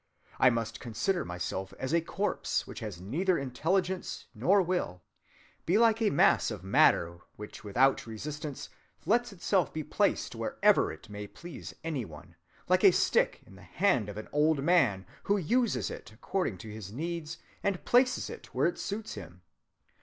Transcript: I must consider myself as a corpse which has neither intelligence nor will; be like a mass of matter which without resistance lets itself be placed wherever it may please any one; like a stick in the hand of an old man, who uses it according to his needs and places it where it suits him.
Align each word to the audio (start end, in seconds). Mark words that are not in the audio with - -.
I 0.39 0.49
must 0.49 0.79
consider 0.79 1.23
myself 1.23 1.75
as 1.77 1.93
a 1.93 2.01
corpse 2.01 2.65
which 2.65 2.79
has 2.79 2.99
neither 2.99 3.37
intelligence 3.37 4.25
nor 4.33 4.59
will; 4.63 5.03
be 5.67 5.77
like 5.77 6.01
a 6.01 6.09
mass 6.09 6.49
of 6.49 6.63
matter 6.63 7.19
which 7.35 7.63
without 7.63 8.07
resistance 8.07 8.69
lets 9.05 9.31
itself 9.31 9.71
be 9.71 9.83
placed 9.83 10.33
wherever 10.33 10.91
it 10.91 11.07
may 11.07 11.27
please 11.27 11.75
any 11.83 12.03
one; 12.03 12.35
like 12.67 12.83
a 12.83 12.91
stick 12.91 13.43
in 13.45 13.55
the 13.55 13.61
hand 13.61 14.09
of 14.09 14.17
an 14.17 14.27
old 14.31 14.63
man, 14.63 15.05
who 15.25 15.37
uses 15.37 15.91
it 15.91 16.11
according 16.11 16.57
to 16.57 16.71
his 16.71 16.91
needs 16.91 17.37
and 17.61 17.85
places 17.85 18.27
it 18.27 18.47
where 18.55 18.65
it 18.65 18.79
suits 18.79 19.13
him. 19.13 19.43